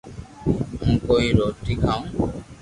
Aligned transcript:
ھون 0.81 0.95
ڪوئي 1.07 1.29
روٽي 1.37 1.73
کاو 1.81 2.01